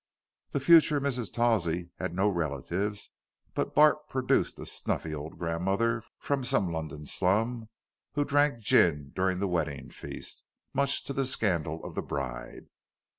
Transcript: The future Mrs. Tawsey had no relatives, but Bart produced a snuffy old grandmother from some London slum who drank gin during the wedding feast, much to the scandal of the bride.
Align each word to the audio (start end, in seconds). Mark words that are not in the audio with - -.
The 0.49 0.59
future 0.59 0.99
Mrs. 0.99 1.31
Tawsey 1.31 1.91
had 1.99 2.15
no 2.15 2.27
relatives, 2.27 3.11
but 3.53 3.75
Bart 3.75 4.09
produced 4.09 4.57
a 4.57 4.65
snuffy 4.65 5.13
old 5.13 5.37
grandmother 5.37 6.01
from 6.17 6.43
some 6.43 6.71
London 6.71 7.05
slum 7.05 7.69
who 8.13 8.25
drank 8.25 8.63
gin 8.63 9.11
during 9.15 9.37
the 9.37 9.47
wedding 9.47 9.91
feast, 9.91 10.43
much 10.73 11.03
to 11.03 11.13
the 11.13 11.23
scandal 11.23 11.83
of 11.85 11.93
the 11.93 12.01
bride. 12.01 12.65